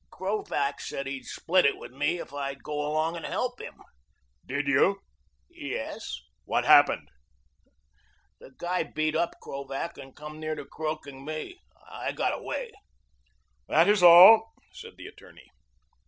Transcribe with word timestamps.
"Krovac 0.09 0.79
said 0.81 1.05
he'd 1.05 1.25
split 1.27 1.63
it 1.63 1.77
with 1.77 1.91
me 1.91 2.17
if 2.17 2.33
I'd 2.33 2.63
go 2.63 2.73
along 2.83 3.15
and 3.15 3.23
help 3.23 3.61
him." 3.61 3.75
"Did 4.43 4.67
you?" 4.67 4.99
"Yes." 5.47 6.19
"What 6.45 6.65
happened?" 6.65 7.07
"The 8.39 8.49
guy 8.57 8.81
beat 8.81 9.15
up 9.15 9.35
Krovac 9.43 9.99
and 9.99 10.15
come 10.15 10.39
near 10.39 10.55
croaking 10.65 11.23
me, 11.23 11.59
and 11.87 12.17
got 12.17 12.33
away." 12.33 12.71
"That 13.67 13.87
is 13.87 14.01
all," 14.01 14.53
said 14.73 14.97
the 14.97 15.05
attorney. 15.05 15.51